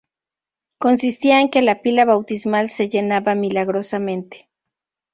[0.79, 4.49] Consistía en que la pila bautismal se llenaba milagrosamente.